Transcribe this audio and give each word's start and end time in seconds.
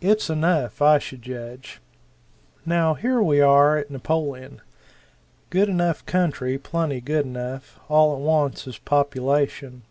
It's 0.00 0.30
enough, 0.30 0.80
I 0.80 0.98
should 0.98 1.20
judge. 1.20 1.82
Now 2.64 2.94
here 2.94 3.20
we 3.20 3.42
are 3.42 3.76
at 3.76 3.90
Napoleon. 3.90 4.62
Good 5.50 5.68
enough 5.68 6.06
country 6.06 6.56
plenty 6.56 7.02
good 7.02 7.26
enough 7.26 7.78
all 7.90 8.16
it 8.16 8.20
wants 8.20 8.66
is 8.66 8.78
population. 8.78 9.82